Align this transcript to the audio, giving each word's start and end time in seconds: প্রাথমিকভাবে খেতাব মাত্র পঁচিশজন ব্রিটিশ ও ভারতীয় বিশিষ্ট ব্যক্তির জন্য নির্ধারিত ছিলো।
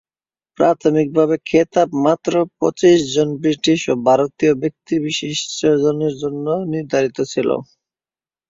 প্রাথমিকভাবে 0.57 1.35
খেতাব 1.45 1.89
মাত্র 2.05 2.31
পঁচিশজন 2.57 3.29
ব্রিটিশ 3.41 3.79
ও 3.87 4.03
ভারতীয় 4.07 4.53
বিশিষ্ট 5.01 5.57
ব্যক্তির 5.73 6.13
জন্য 6.21 6.45
নির্ধারিত 6.73 7.17
ছিলো। 7.31 7.55